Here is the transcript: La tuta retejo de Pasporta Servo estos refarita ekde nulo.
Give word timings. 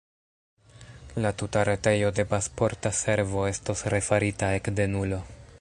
La 1.23 1.31
tuta 1.41 1.63
retejo 1.69 2.11
de 2.11 2.25
Pasporta 2.25 2.91
Servo 3.01 3.47
estos 3.53 3.85
refarita 3.85 4.55
ekde 4.55 4.87
nulo. 4.87 5.25